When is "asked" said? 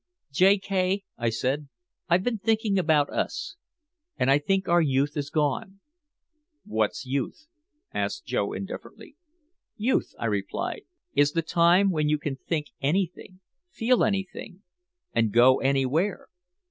7.93-8.25